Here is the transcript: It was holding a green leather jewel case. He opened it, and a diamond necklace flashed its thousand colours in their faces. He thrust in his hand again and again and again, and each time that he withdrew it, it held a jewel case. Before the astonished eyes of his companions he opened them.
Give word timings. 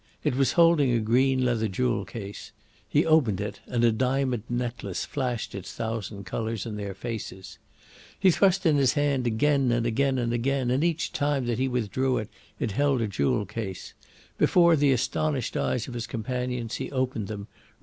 It 0.23 0.33
was 0.35 0.53
holding 0.53 0.89
a 0.91 0.99
green 0.99 1.45
leather 1.45 1.67
jewel 1.67 2.05
case. 2.05 2.51
He 2.89 3.05
opened 3.05 3.39
it, 3.39 3.59
and 3.67 3.83
a 3.83 3.91
diamond 3.91 4.41
necklace 4.49 5.05
flashed 5.05 5.53
its 5.53 5.73
thousand 5.73 6.25
colours 6.25 6.65
in 6.65 6.75
their 6.75 6.95
faces. 6.95 7.59
He 8.19 8.31
thrust 8.31 8.65
in 8.65 8.77
his 8.77 8.93
hand 8.93 9.27
again 9.27 9.71
and 9.71 9.85
again 9.85 10.17
and 10.17 10.33
again, 10.33 10.71
and 10.71 10.83
each 10.83 11.11
time 11.13 11.45
that 11.45 11.59
he 11.59 11.67
withdrew 11.67 12.17
it, 12.17 12.29
it 12.59 12.71
held 12.71 12.99
a 12.99 13.07
jewel 13.07 13.45
case. 13.45 13.93
Before 14.39 14.75
the 14.75 14.91
astonished 14.91 15.55
eyes 15.55 15.87
of 15.87 15.93
his 15.93 16.07
companions 16.07 16.77
he 16.77 16.89
opened 16.91 17.27
them. 17.27 17.45